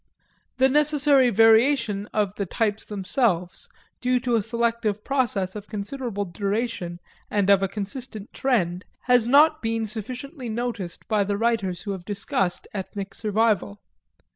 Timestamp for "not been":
9.27-9.85